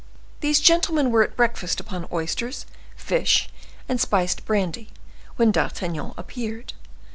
[0.39, 2.65] These gentlemen were at breakfast upon oysters,
[2.95, 3.49] fish,
[3.87, 4.89] and spiced brandy,
[5.35, 6.73] when D'Artagnan appeared.